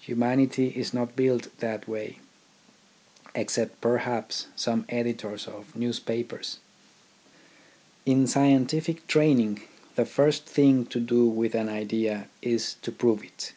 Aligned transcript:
Humanity 0.00 0.70
is 0.74 0.92
not 0.92 1.14
built 1.14 1.56
that 1.58 1.86
way— 1.86 2.18
except 3.36 3.80
perhaps 3.80 4.48
some 4.56 4.84
editors 4.88 5.46
of 5.46 5.76
newspapers. 5.76 6.58
In 8.04 8.26
scientific 8.26 9.06
training, 9.06 9.60
the 9.94 10.04
first 10.04 10.46
thing 10.46 10.84
to 10.86 10.98
do 10.98 11.28
with 11.28 11.54
an 11.54 11.68
idea 11.68 12.26
is 12.42 12.74
to 12.82 12.90
prove 12.90 13.22
it. 13.22 13.52